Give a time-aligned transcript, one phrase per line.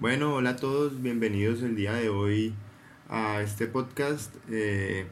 [0.00, 2.54] Bueno, hola a todos, bienvenidos el día de hoy
[3.10, 4.34] a este podcast.
[4.50, 5.04] Eh,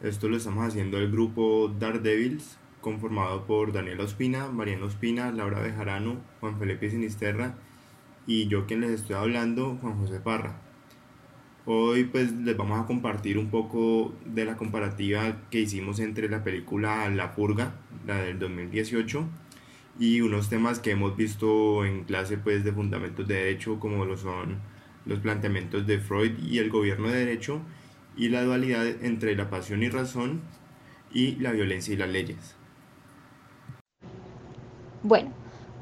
[0.00, 6.20] esto lo estamos haciendo el grupo Daredevils, conformado por Daniel Ospina, Mariano Ospina, Laura Bejarano,
[6.38, 7.56] Juan Felipe Sinisterra
[8.28, 10.60] y yo quien les estoy hablando, Juan José Parra.
[11.66, 16.44] Hoy pues les vamos a compartir un poco de la comparativa que hicimos entre la
[16.44, 17.72] película La Purga,
[18.06, 19.26] la del 2018,
[19.98, 24.60] y unos temas que hemos visto en clase pues de fundamentos de derecho como son
[25.04, 27.60] los planteamientos de Freud y el gobierno de derecho
[28.16, 30.42] y la dualidad entre la pasión y razón
[31.12, 32.54] y la violencia y las leyes.
[35.02, 35.30] Bueno,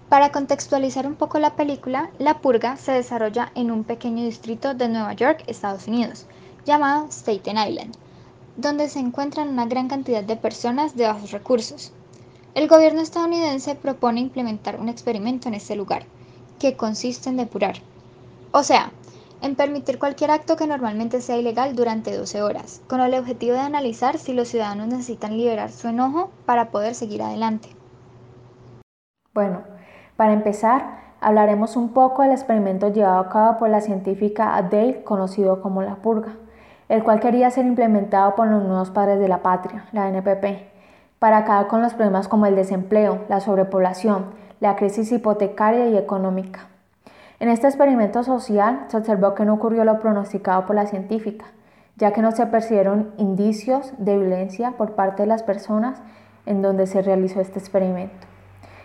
[0.09, 4.89] para contextualizar un poco la película, La Purga se desarrolla en un pequeño distrito de
[4.89, 6.27] Nueva York, Estados Unidos,
[6.65, 7.97] llamado Staten Island,
[8.57, 11.93] donde se encuentran una gran cantidad de personas de bajos recursos.
[12.57, 16.05] El gobierno estadounidense propone implementar un experimento en este lugar,
[16.59, 17.75] que consiste en depurar.
[18.51, 18.93] O sea,
[19.43, 23.61] en permitir cualquier acto que normalmente sea ilegal durante 12 horas, con el objetivo de
[23.61, 27.69] analizar si los ciudadanos necesitan liberar su enojo para poder seguir adelante.
[29.35, 29.61] Bueno,
[30.17, 35.61] para empezar, hablaremos un poco del experimento llevado a cabo por la científica Adele, conocido
[35.61, 36.33] como la purga,
[36.89, 40.75] el cual quería ser implementado por los nuevos padres de la patria, la NPP,
[41.27, 44.27] para acabar con los problemas como el desempleo, la sobrepoblación,
[44.61, 46.69] la crisis hipotecaria y económica.
[47.41, 51.47] En este experimento social se observó que no ocurrió lo pronosticado por la científica,
[51.97, 56.01] ya que no se percibieron indicios de violencia por parte de las personas
[56.47, 58.25] en donde se realizó este experimento.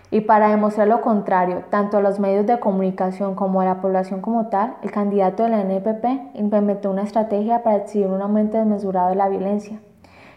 [0.10, 4.20] Y para demostrar lo contrario, tanto a los medios de comunicación como a la población
[4.22, 9.10] como tal, el candidato de la NPP implementó una estrategia para exhibir un aumento desmesurado
[9.10, 9.80] de la violencia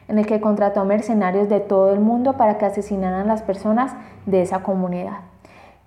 [0.08, 3.94] en el que contrató mercenarios de todo el mundo para que asesinaran a las personas
[4.26, 5.20] de esa comunidad.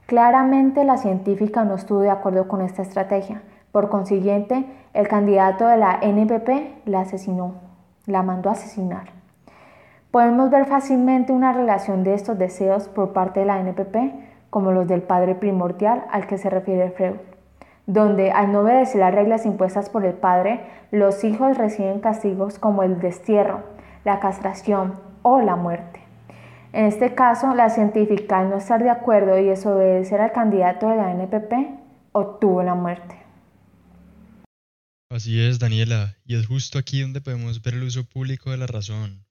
[0.05, 3.41] Claramente la científica no estuvo de acuerdo con esta estrategia.
[3.71, 7.55] Por consiguiente, el candidato de la NPP la asesinó,
[8.05, 9.09] la mandó a asesinar.
[10.11, 13.95] Podemos ver fácilmente una relación de estos deseos por parte de la NPP
[14.49, 17.17] como los del padre primordial al que se refiere Freud,
[17.85, 22.83] donde al no obedecer las reglas impuestas por el padre, los hijos reciben castigos como
[22.83, 23.63] el destierro,
[24.07, 25.99] la castración o la muerte.
[26.71, 30.95] En este caso, la científica, al no estar de acuerdo y desobedecer al candidato de
[30.95, 31.51] la NPP,
[32.13, 33.15] obtuvo la muerte.
[35.09, 38.67] Así es, Daniela, y es justo aquí donde podemos ver el uso público de la
[38.67, 39.25] razón,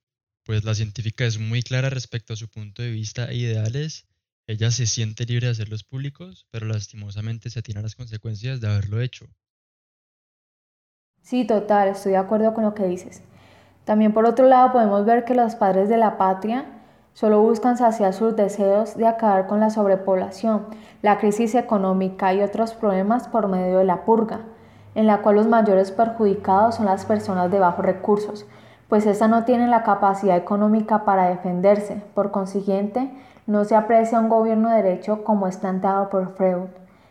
[0.44, 4.06] pues la científica es muy clara respecto a su punto de vista e ideales,
[4.47, 8.69] ella se siente libre de hacerlos públicos, pero lastimosamente se atiene a las consecuencias de
[8.69, 9.26] haberlo hecho.
[11.22, 13.22] Sí, total, estoy de acuerdo con lo que dices.
[13.86, 16.64] También por otro lado podemos ver que los padres de la patria
[17.12, 20.66] solo buscan saciar sus deseos de acabar con la sobrepoblación,
[21.02, 24.41] la crisis económica y otros problemas por medio de la purga,
[24.97, 28.44] en la cual los mayores perjudicados son las personas de bajos recursos,
[28.88, 32.03] pues éstas no tienen la capacidad económica para defenderse.
[32.12, 33.08] Por consiguiente,
[33.47, 36.70] no se aprecia un gobierno de derecho como es planteado por Freud,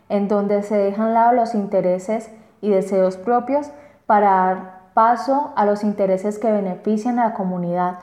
[0.10, 3.72] en donde se dejan lado los intereses y deseos propios
[4.06, 8.00] para paso a los intereses que benefician a la comunidad,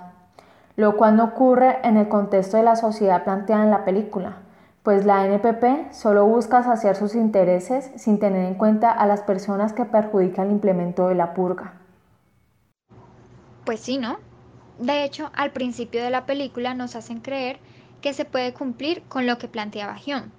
[0.76, 4.36] lo cual no ocurre en el contexto de la sociedad planteada en la película,
[4.82, 9.72] pues la NPP solo busca saciar sus intereses sin tener en cuenta a las personas
[9.72, 11.72] que perjudican el implemento de la purga.
[13.64, 14.19] Pues sí, ¿no?
[14.78, 17.58] De hecho, al principio de la película nos hacen creer
[18.02, 20.31] que se puede cumplir con lo que planteaba Hume,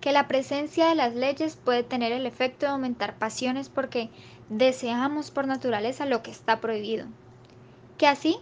[0.00, 4.10] que la presencia de las leyes puede tener el efecto de aumentar pasiones porque
[4.48, 7.06] deseamos por naturaleza lo que está prohibido,
[7.98, 8.38] que así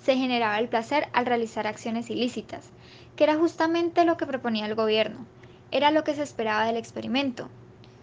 [0.00, 2.70] se generaba el placer al realizar acciones ilícitas,
[3.16, 5.26] que era justamente lo que proponía el gobierno,
[5.70, 7.48] era lo que se esperaba del experimento.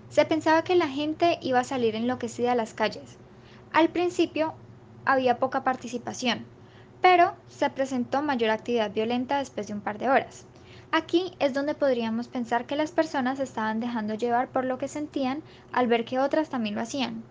[0.09, 3.17] Se pensaba que la gente iba a salir enloquecida a las calles.
[3.71, 4.53] Al principio
[5.05, 6.45] había poca participación,
[7.01, 10.45] pero se presentó mayor actividad violenta después de un par de horas.
[10.91, 15.43] Aquí es donde podríamos pensar que las personas estaban dejando llevar por lo que sentían
[15.71, 17.23] al ver que otras también lo hacían.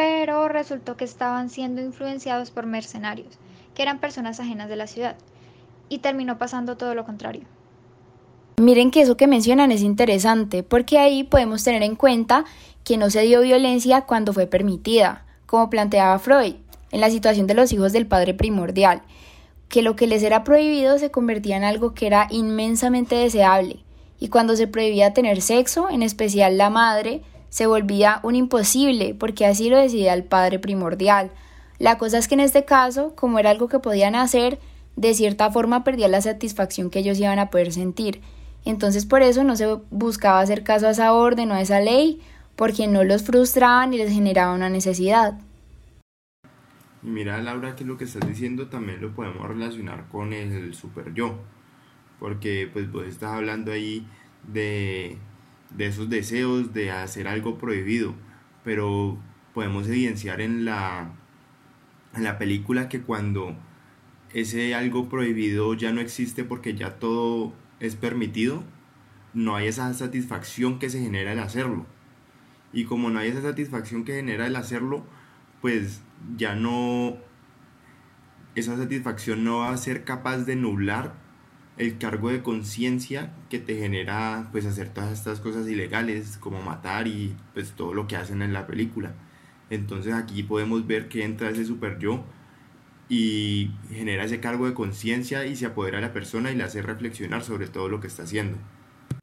[0.00, 3.38] Pero resultó que estaban siendo influenciados por mercenarios,
[3.74, 5.14] que eran personas ajenas de la ciudad,
[5.90, 7.42] y terminó pasando todo lo contrario.
[8.56, 12.46] Miren que eso que mencionan es interesante, porque ahí podemos tener en cuenta
[12.82, 16.54] que no se dio violencia cuando fue permitida, como planteaba Freud,
[16.92, 19.02] en la situación de los hijos del padre primordial,
[19.68, 23.84] que lo que les era prohibido se convertía en algo que era inmensamente deseable,
[24.18, 27.20] y cuando se prohibía tener sexo, en especial la madre,
[27.50, 31.30] se volvía un imposible, porque así lo decidía el padre primordial.
[31.78, 34.58] La cosa es que en este caso, como era algo que podían hacer,
[34.96, 38.20] de cierta forma perdía la satisfacción que ellos iban a poder sentir.
[38.64, 42.20] Entonces por eso no se buscaba hacer caso a esa orden o a esa ley,
[42.56, 45.38] porque no los frustraban y les generaba una necesidad.
[47.02, 51.38] Mira, Laura, que lo que estás diciendo también lo podemos relacionar con el super yo,
[52.18, 54.06] porque pues vos estás hablando ahí
[54.46, 55.16] de,
[55.76, 58.14] de esos deseos de hacer algo prohibido,
[58.64, 59.18] pero
[59.54, 61.12] podemos evidenciar en la,
[62.14, 63.56] en la película que cuando
[64.32, 68.62] ese algo prohibido ya no existe porque ya todo es permitido,
[69.34, 71.86] no hay esa satisfacción que se genera al hacerlo.
[72.72, 75.04] Y como no hay esa satisfacción que genera el hacerlo,
[75.60, 76.02] pues
[76.36, 77.16] ya no,
[78.54, 81.14] esa satisfacción no va a ser capaz de nublar
[81.80, 87.08] el cargo de conciencia que te genera pues hacer todas estas cosas ilegales como matar
[87.08, 89.14] y pues todo lo que hacen en la película.
[89.70, 92.22] Entonces aquí podemos ver que entra ese super yo
[93.08, 96.82] y genera ese cargo de conciencia y se apodera a la persona y le hace
[96.82, 98.58] reflexionar sobre todo lo que está haciendo.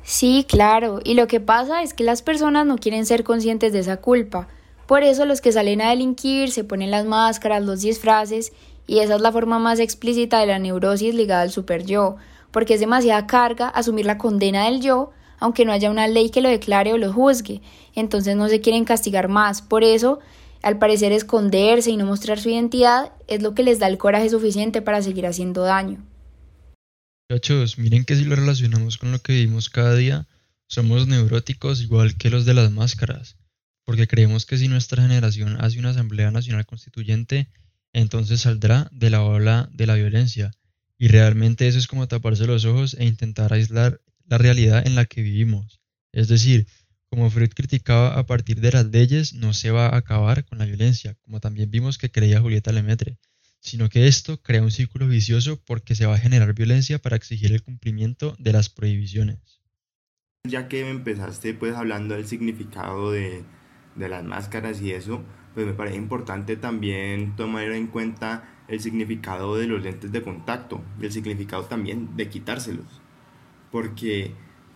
[0.02, 3.80] Sí, claro, y lo que pasa es que las personas no quieren ser conscientes de
[3.80, 4.48] esa culpa,
[4.88, 8.52] por eso los que salen a delinquir se ponen las máscaras, los disfraces,
[8.88, 12.16] y esa es la forma más explícita de la neurosis ligada al super yo,
[12.58, 16.42] porque es demasiada carga asumir la condena del yo, aunque no haya una ley que
[16.42, 17.62] lo declare o lo juzgue,
[17.94, 20.18] entonces no se quieren castigar más, por eso,
[20.64, 24.32] al parecer esconderse y no mostrar su identidad es lo que les da el coraje
[24.32, 26.04] suficiente para seguir haciendo daño.
[27.30, 30.26] Muchachos, miren que si lo relacionamos con lo que vivimos cada día,
[30.68, 33.38] somos neuróticos igual que los de las máscaras
[33.86, 37.50] porque creemos que si nuestra generación hace una Asamblea Nacional Constituyente,
[37.94, 40.52] entonces saldrá de la ola de la violencia.
[40.98, 45.06] Y realmente eso es como taparse los ojos e intentar aislar la realidad en la
[45.06, 45.80] que vivimos.
[46.12, 46.68] Es decir,
[47.10, 50.66] como Freud criticaba a partir de las leyes, no se va a acabar con la
[50.66, 53.18] violencia, como también vimos que creía Julieta Lemaitre,
[53.60, 57.54] sino que esto crea un círculo vicioso porque se va a generar violencia para exigir
[57.54, 59.62] el cumplimiento de las prohibiciones.
[60.44, 63.44] Ya que empezaste pues hablando del significado de,
[63.98, 65.22] de las máscaras y eso,
[65.54, 70.82] pues me parece importante también tomar en cuenta el significado de los lentes de contacto
[71.02, 73.02] y el significado también de quitárselos.
[73.72, 74.32] Porque,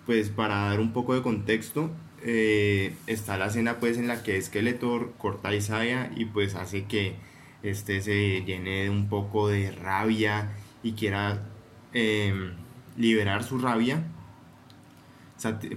[0.06, 1.92] pues para dar un poco de contexto,
[2.24, 6.86] eh, está la escena pues en la que Skeletor corta a Isaiah y pues hace
[6.86, 7.16] que
[7.64, 10.52] este se llene de un poco de rabia
[10.84, 11.48] y quiera
[11.94, 12.54] em,
[12.98, 14.04] liberar su rabia,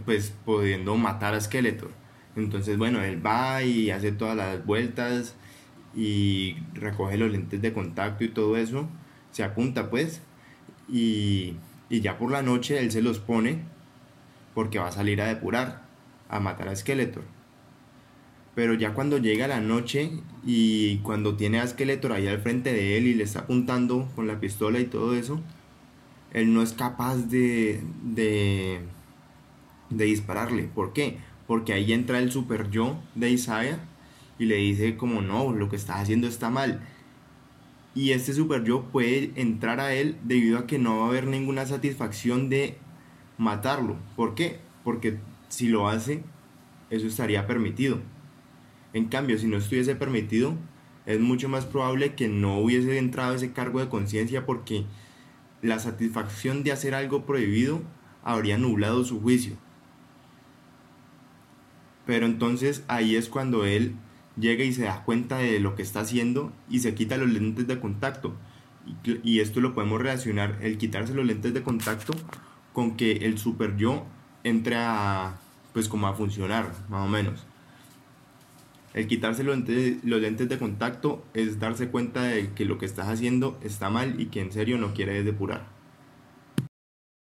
[0.05, 2.04] pues pudiendo matar a Skeletor
[2.37, 5.37] entonces, bueno, él va y hace todas las vueltas
[5.95, 8.89] y recoge los lentes de contacto y todo eso,
[9.31, 10.21] se apunta pues,
[10.89, 11.57] y,
[11.91, 13.61] ya por la noche él se los pone
[14.53, 15.83] porque va a salir a depurar,
[16.29, 17.23] a matar a Skeletor.
[18.57, 20.11] Pero ya cuando llega la noche
[20.45, 24.27] y cuando tiene a Skeletor ahí al frente de él y le está apuntando con
[24.27, 25.41] la pistola y todo eso,
[26.33, 28.81] él no es capaz de, de,
[29.91, 30.65] de dispararle.
[30.65, 31.19] ¿Por qué?
[31.47, 33.79] Porque ahí entra el super yo de Isaiah
[34.39, 36.81] y le dice como no, lo que estás haciendo está mal.
[37.95, 41.27] Y este super yo puede entrar a él debido a que no va a haber
[41.27, 42.77] ninguna satisfacción de
[43.39, 43.97] matarlo.
[44.17, 44.59] ¿Por qué?
[44.83, 45.19] Porque
[45.49, 46.25] si lo hace,
[46.91, 48.01] eso estaría permitido.
[48.93, 50.55] En cambio, si no estuviese permitido,
[51.07, 54.87] es mucho más probable que no hubiese entrado ese cargo de conciencia porque
[55.63, 57.83] la satisfacción de hacer algo prohibido
[58.23, 59.57] habría nublado su juicio.
[62.07, 63.95] Pero entonces ahí es cuando él
[64.37, 67.67] llega y se da cuenta de lo que está haciendo y se quita los lentes
[67.67, 68.35] de contacto.
[69.23, 72.13] Y, esto lo podemos relacionar, el quitarse los lentes de contacto,
[72.75, 74.05] con que el super yo
[74.43, 75.41] entre a,
[75.73, 77.47] pues como a funcionar, más o menos.
[78.93, 82.85] El quitarse los lentes, los lentes de contacto es darse cuenta de que lo que
[82.85, 85.67] estás haciendo está mal y que en serio no quieres depurar.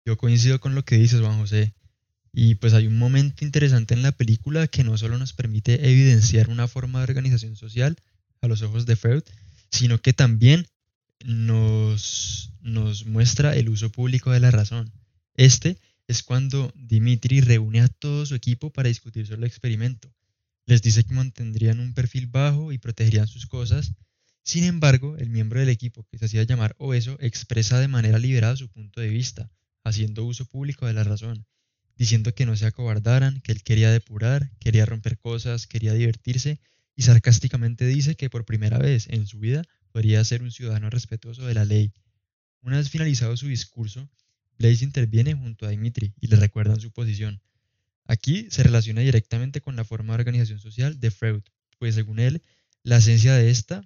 [0.04, 1.74] Yo coincido con lo que dices, Juan José.
[2.34, 6.50] Y pues hay un momento interesante en la película que no solo nos permite evidenciar
[6.50, 7.98] una forma de organización social
[8.40, 9.24] a los ojos de Freud,
[9.70, 10.66] sino que también
[11.26, 14.94] nos, nos muestra el uso público de la razón.
[15.36, 20.14] Este es cuando Dimitri reúne a todo su equipo para discutir sobre el experimento.
[20.66, 23.94] Les dice que mantendrían un perfil bajo y protegerían sus cosas.
[24.44, 28.56] Sin embargo, el miembro del equipo que se hacía llamar Oeso expresa de manera liberada
[28.56, 29.52] su punto de vista,
[29.84, 31.46] haciendo uso público de la razón
[31.98, 36.60] diciendo que no se acobardaran, que él quería depurar, quería romper cosas, quería divertirse
[36.96, 41.46] y sarcásticamente dice que por primera vez en su vida podría ser un ciudadano respetuoso
[41.46, 41.94] de la ley.
[42.62, 44.10] Una vez finalizado su discurso,
[44.58, 47.42] Blaze interviene junto a Dimitri y le recuerda su posición.
[48.06, 51.42] Aquí se relaciona directamente con la forma de organización social de Freud,
[51.80, 52.42] pues según él,
[52.84, 53.84] la esencia de esta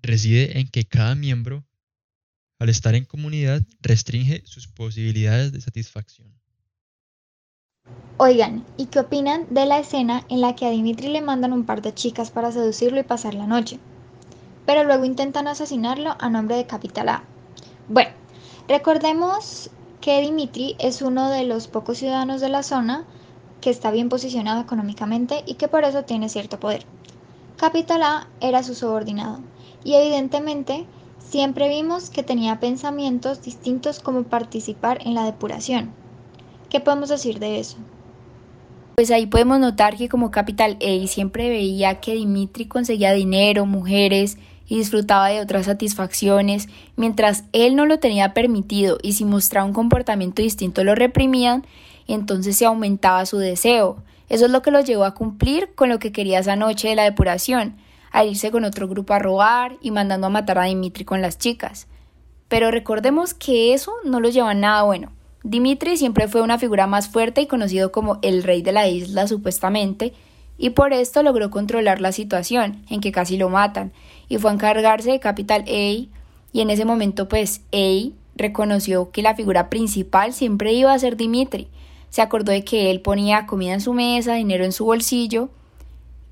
[0.00, 1.66] reside en que cada miembro,
[2.58, 6.37] al estar en comunidad, restringe sus posibilidades de satisfacción.
[8.20, 11.64] Oigan, ¿y qué opinan de la escena en la que a Dimitri le mandan un
[11.64, 13.78] par de chicas para seducirlo y pasar la noche?
[14.66, 17.22] Pero luego intentan asesinarlo a nombre de Capital A.
[17.88, 18.10] Bueno,
[18.66, 23.04] recordemos que Dimitri es uno de los pocos ciudadanos de la zona
[23.60, 26.86] que está bien posicionado económicamente y que por eso tiene cierto poder.
[27.56, 29.38] Capital A era su subordinado
[29.84, 30.86] y evidentemente
[31.20, 35.92] siempre vimos que tenía pensamientos distintos como participar en la depuración.
[36.70, 37.76] ¿Qué podemos decir de eso?
[38.96, 44.38] Pues ahí podemos notar que como Capital A siempre veía que Dimitri conseguía dinero, mujeres
[44.66, 49.72] y disfrutaba de otras satisfacciones, mientras él no lo tenía permitido y si mostraba un
[49.72, 51.64] comportamiento distinto lo reprimían,
[52.06, 54.02] entonces se aumentaba su deseo.
[54.28, 56.96] Eso es lo que lo llevó a cumplir con lo que quería esa noche de
[56.96, 57.76] la depuración,
[58.10, 61.38] a irse con otro grupo a robar y mandando a matar a Dimitri con las
[61.38, 61.86] chicas.
[62.48, 65.12] Pero recordemos que eso no lo lleva a nada bueno.
[65.44, 69.28] Dimitri siempre fue una figura más fuerte y conocido como el rey de la isla
[69.28, 70.12] supuestamente,
[70.58, 73.92] y por esto logró controlar la situación, en que casi lo matan,
[74.28, 76.08] y fue a encargarse de Capital A,
[76.52, 81.16] y en ese momento pues A reconoció que la figura principal siempre iba a ser
[81.16, 81.68] Dimitri,
[82.10, 85.50] se acordó de que él ponía comida en su mesa, dinero en su bolsillo,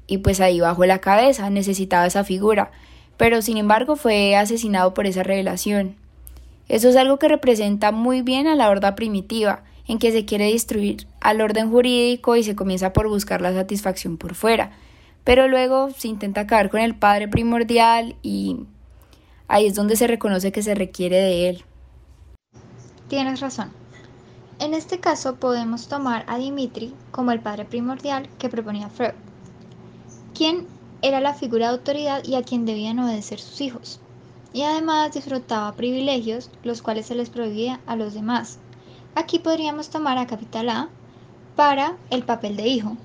[0.08, 2.70] y pues ahí bajó la cabeza, necesitaba esa figura,
[3.16, 5.96] pero sin embargo fue asesinado por esa revelación.
[6.68, 10.50] Eso es algo que representa muy bien a la horda primitiva, en que se quiere
[10.50, 14.72] destruir al orden jurídico y se comienza por buscar la satisfacción por fuera,
[15.24, 18.58] pero luego se intenta acabar con el padre primordial y
[19.48, 21.64] ahí es donde se reconoce que se requiere de él.
[23.08, 23.70] Tienes razón.
[24.58, 29.12] En este caso podemos tomar a Dimitri como el padre primordial que proponía Freud,
[30.34, 30.66] quien
[31.02, 34.00] era la figura de autoridad y a quien debían obedecer sus hijos,
[34.56, 38.58] y además disfrutaba privilegios los cuales se les prohibía a los demás.
[39.14, 40.88] Aquí podríamos tomar a Capital A
[41.56, 42.96] para el papel de hijo,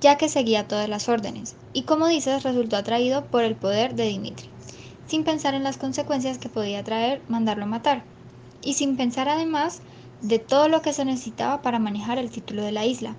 [0.00, 4.08] ya que seguía todas las órdenes, y como dices resultó atraído por el poder de
[4.08, 4.50] Dimitri,
[5.06, 8.02] sin pensar en las consecuencias que podía traer mandarlo a matar,
[8.60, 9.82] y sin pensar además
[10.22, 13.14] de todo lo que se necesitaba para manejar el título de la isla.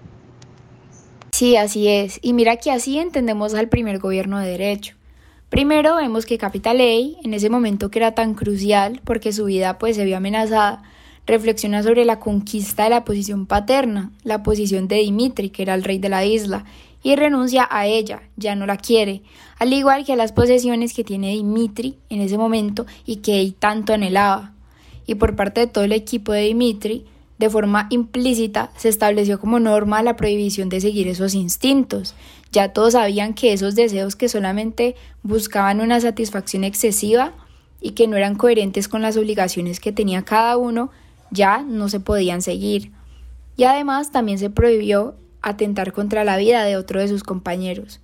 [1.31, 2.19] Sí, así es.
[2.21, 4.96] Y mira que así entendemos al primer gobierno de derecho.
[5.49, 9.77] Primero vemos que Capital A, en ese momento que era tan crucial porque su vida
[9.77, 10.83] pues se vio amenazada,
[11.25, 15.85] reflexiona sobre la conquista de la posición paterna, la posición de Dimitri, que era el
[15.85, 16.65] rey de la isla,
[17.01, 19.21] y renuncia a ella, ya no la quiere,
[19.57, 23.53] al igual que a las posesiones que tiene Dimitri en ese momento y que él
[23.53, 24.53] tanto anhelaba.
[25.05, 27.05] Y por parte de todo el equipo de Dimitri,
[27.37, 32.15] de forma implícita se estableció como norma la prohibición de seguir esos instintos.
[32.51, 37.33] Ya todos sabían que esos deseos que solamente buscaban una satisfacción excesiva
[37.81, 40.89] y que no eran coherentes con las obligaciones que tenía cada uno,
[41.29, 42.91] ya no se podían seguir.
[43.55, 48.01] Y además también se prohibió atentar contra la vida de otro de sus compañeros.